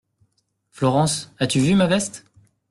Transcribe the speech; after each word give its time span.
Florence, 0.71 1.31
as-tu 1.37 1.59
vu 1.59 1.75
ma 1.75 1.85
veste? 1.85 2.25